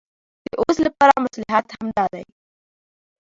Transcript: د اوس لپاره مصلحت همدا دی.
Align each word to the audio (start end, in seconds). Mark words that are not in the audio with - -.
د 0.45 0.47
اوس 0.61 0.77
لپاره 0.85 1.21
مصلحت 1.25 1.65
همدا 1.75 2.05
دی. 2.13 2.23